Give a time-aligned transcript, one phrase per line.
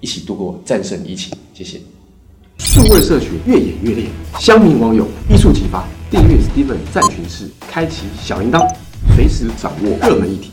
[0.00, 1.36] 一起度过战胜疫情。
[1.54, 1.80] 谢谢。
[2.58, 4.06] 数位社群越演越烈，
[4.38, 5.84] 乡民网友一触即发。
[6.10, 8.64] 订阅 Steven 战群室，开启小铃铛，
[9.14, 10.52] 随时掌握热门议题。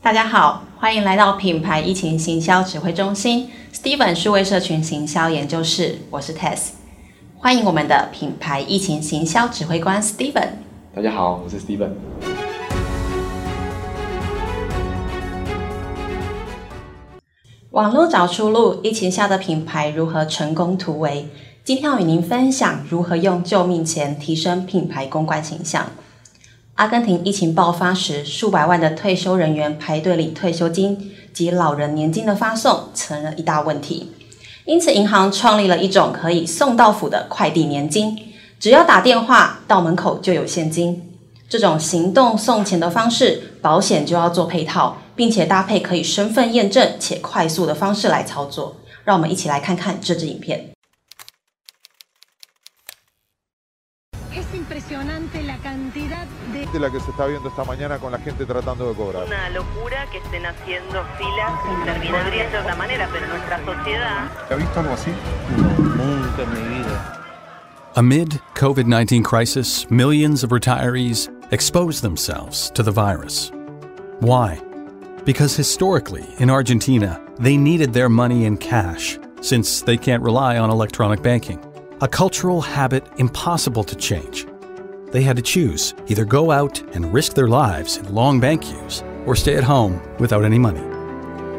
[0.00, 6.68] 大家好，欢迎来到品牌疫情行销指挥中心 Steven 数位社群行销研究室，我是 Tess，
[7.36, 10.48] 欢迎我们的品牌疫情行销指挥官 Steven。
[10.94, 12.33] 大家好，我是 Steven。
[17.74, 21.28] 网络找出路，疫情下的品牌如何成功突围？
[21.64, 25.90] 今天要与您分享如何用救命钱提升品牌公关形象。
[26.76, 34.12] 阿根廷疫情爆发时，数百万的退休人员排队领退休金及老人年金的发送成了一大问题，
[34.66, 38.16] 因此银行创立了一种可以送到府的快递年金，
[38.60, 41.02] 只要打电话到门口就有现金。
[41.48, 48.75] 这种行动送钱的方式，保险就要做配套，并且搭配可以身份验证且快速的方式来操作。
[49.03, 50.71] 让我们一起来看看这支影片。
[56.71, 59.25] de la que se está viendo esta mañana con la gente tratando de cobrar.
[59.25, 61.51] Una locura que estén haciendo filas
[62.11, 64.29] Podría ser de otra manera, pero nuestra sociedad...
[64.49, 65.11] ¿Ha visto algo así?
[65.57, 67.15] No, nunca en mi vida.
[67.95, 73.51] Amid COVID-19 crisis, millions of retirees expose themselves to the virus.
[74.21, 74.62] Why?
[75.24, 80.70] Because historically, in Argentina, they needed their money in cash since they can't rely on
[80.70, 81.58] electronic banking,
[82.00, 84.46] a cultural habit impossible to change
[85.14, 89.04] they had to choose either go out and risk their lives in long bank queues
[89.26, 90.82] or stay at home without any money.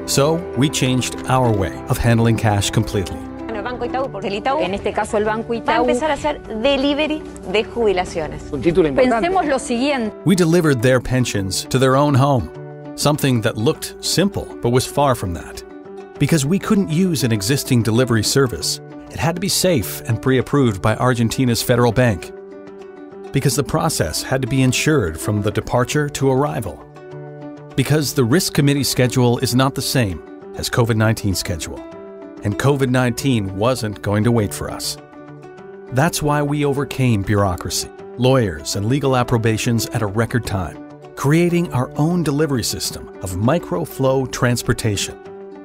[0.08, 3.18] So we changed our way of handling cash completely.
[3.48, 6.12] El Banco Itaú, porque el Itaú, en este caso el Banco Itaú, va a empezar
[6.12, 8.44] a hacer delivery de jubilaciones.
[8.52, 9.22] Un título importante.
[9.22, 10.14] Pensemos lo siguiente.
[10.26, 12.50] We delivered their pensions to their own home,
[12.96, 15.64] something that looked simple but was far from that.
[16.20, 18.80] Because we couldn't use an existing delivery service,
[19.12, 22.32] it had to be safe and pre approved by Argentina's federal bank
[23.36, 26.78] because the process had to be insured from the departure to arrival.
[27.76, 30.24] Because the risk committee schedule is not the same
[30.56, 31.78] as COVID 19 schedule,
[32.44, 34.98] and COVID 19 wasn't going to wait for us.
[35.92, 40.85] That's why we overcame bureaucracy, lawyers, and legal approbations at a record time,
[41.16, 45.18] creating our own delivery system of microflow transportation,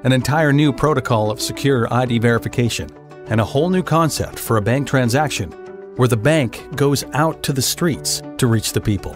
[0.05, 2.89] an entire new protocol of secure ID verification,
[3.27, 5.51] and a whole new concept for a bank transaction
[5.97, 9.15] where the bank goes out to the streets to reach the people.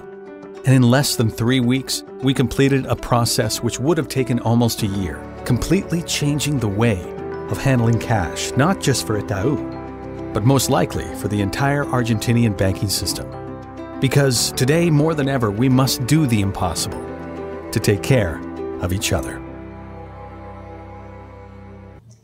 [0.67, 4.83] And in less than three weeks, we completed a process which would have taken almost
[4.83, 7.01] a year, completely changing the way
[7.51, 12.89] of handling cash, not just for Itaú, but most likely for the entire Argentinian banking
[12.89, 13.44] system.
[14.01, 17.01] Because today, more than ever, we must do the impossible
[17.73, 18.39] to take care
[18.83, 19.41] of each other.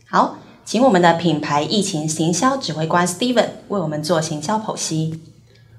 [0.07, 5.21] 好，请我们的品牌疫情行销指挥官 Steven 为我们做行销剖析。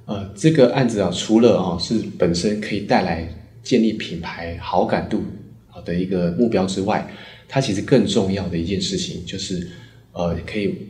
[0.05, 3.27] 呃，这个案子啊，除了啊是本身可以带来
[3.61, 5.23] 建立品牌好感度
[5.69, 7.07] 啊的一个目标之外，
[7.47, 9.69] 它其实更重要的一件事情就是，
[10.13, 10.88] 呃，可以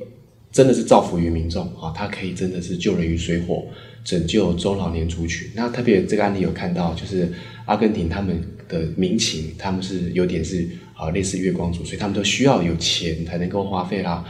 [0.52, 3.66] 真的是造福于民众啊，它可以真的是救人于水火，
[4.04, 5.50] 拯救中老年族群。
[5.56, 7.32] 那特别这个案例有看到，就是
[7.66, 10.68] 阿根廷他们的民情，他们是有点是。
[10.94, 14.24] 啊，类似月光族，所以他们都需要有钱才能够花费啦。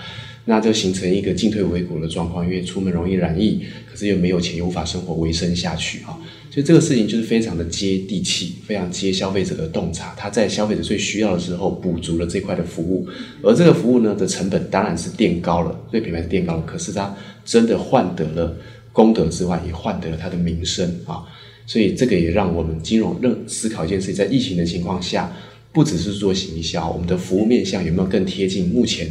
[0.45, 6.17] 那就形成一个进退维谷的状况，因为出门容易染疫，可是又没有钱，又无法生活维生下去啊。
[6.49, 10.15] 所以这个事情就是非常的接地气，非常接消费者的洞察。
[10.15, 13.05] 他在消费者最需要的时候补足了这块的服务，
[13.43, 16.63] 而这个服务呢的成本当然是垫高了，对品牌是垫高了。
[16.65, 17.13] 可是他
[17.43, 18.55] 真的换得了
[18.91, 21.23] 功德之外，也换得了他的名声啊。
[21.65, 25.31] 所以这个也让我们金融认思考一件事，在疫情的情况下，
[25.71, 29.07] 不只是做行销，我们的服务面向有没有更贴近目前？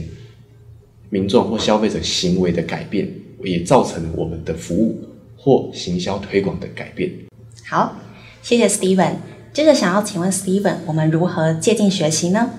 [1.09, 3.09] 民众或消费者行为的改变，
[3.43, 5.03] 也造成我们的服务
[5.37, 7.11] 或行销推广的改变。
[7.67, 7.97] 好，
[8.43, 9.15] 谢谢 Steven。
[9.53, 12.51] 接着想要请问 Steven，我们如何借鉴学习呢？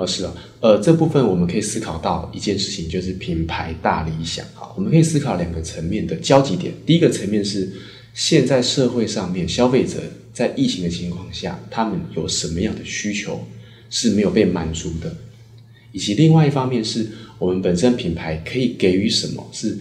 [0.00, 4.72] 哦，是啊，呃，这部分我们可以思考到一件事情，就是品牌大理想啊。
[4.74, 6.72] 我们可以思考两个层面的交集点。
[6.86, 7.70] 第一个层面是
[8.14, 10.00] 现在社会上面消费者
[10.32, 13.46] 在疫情的情况下，他们有什么样的需求
[13.90, 15.14] 是没有被满足的，
[15.92, 17.06] 以及另外一方面是。
[17.40, 19.74] 我们本身品牌可以给予什么是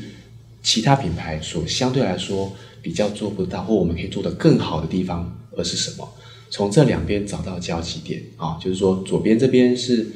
[0.63, 6.09] 其他品牌所相对来说比较做不到，或我们可以做得更好的地方，而是什么？
[6.49, 10.07] 从这两边找到交集点啊，就是说左边这边是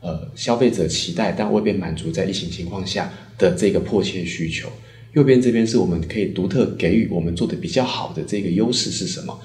[0.00, 4.68] 呃消费者期待但未被满足在疫情情况下的这个迫切需求，
[5.14, 9.40] 右边这边是我们可以独特给予我们做的比较好的这个优势是什么？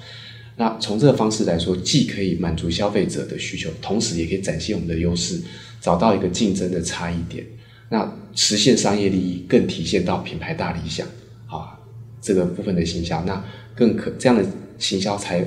[0.56, 5.40] 那从这个方式来说，既可以满足消费者的需求，同时也可以展现我们的优势。
[5.78, 7.44] 找到一个竞争的差异点，
[7.90, 11.06] 那实现商业利益，更体现到品牌大理想
[11.46, 11.78] 啊
[12.20, 13.44] 这个部分的行销，那
[13.74, 14.44] 更可这样的
[14.78, 15.46] 行销才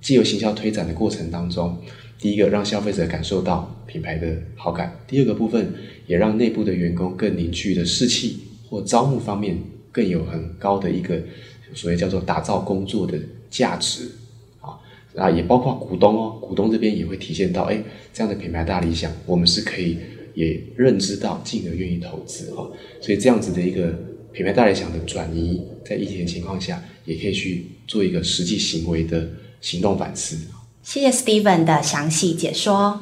[0.00, 1.76] 既有行销推展的过程当中，
[2.18, 5.72] 第一个让消费者感受到品牌的好感，第二个部分
[6.06, 9.58] 也让内部的员工更凝聚的士气，或招募方面
[9.92, 11.20] 更有很高的一个
[11.74, 13.18] 所谓叫做打造工作的
[13.48, 14.08] 价值。
[14.60, 14.78] 啊，
[15.16, 17.82] 啊也包括股东哦，股东这边也会体现到，哎，
[18.12, 19.98] 这样的品牌大理想，我们是可以
[20.34, 22.72] 也认知到，进而愿意投资哦。
[23.00, 23.92] 所以这样子的一个
[24.32, 29.28] 品牌大理想的转移，在疫情的情况下，也可以去做一个实际行为的
[29.60, 30.36] 行动反思。
[30.82, 33.00] 谢谢 Steven 的详细解说。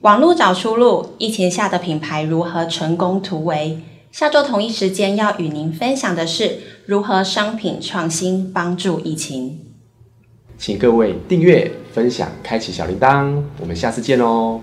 [0.00, 3.80] 网络找出路，疫情下的品牌如何成功突围？
[4.10, 9.60] 下周同一时间要与您分享的是如何商品创新帮助疫情。
[10.58, 14.60] 请各位订阅、分享、开启小铃铛，我们下次见喽！